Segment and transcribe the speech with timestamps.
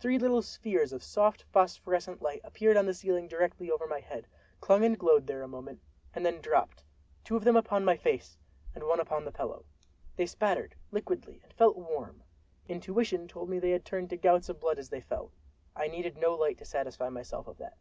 [0.00, 4.26] Three little spheres of soft phosphorescent light appeared on the ceiling directly over my head,
[4.58, 5.82] clung and glowed there a moment,
[6.14, 8.38] and then dropped—two of them upon my face
[8.74, 9.66] and one upon the pillow.
[10.16, 12.22] They spattered, liquidly, and felt warm.
[12.66, 16.32] Intuition told me they had turned to gouts of blood as they fell—I needed no
[16.34, 17.76] light to satisfy myself of that.